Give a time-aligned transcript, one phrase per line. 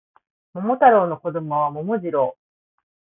[0.53, 2.35] 桃太郎の子供は桃次郎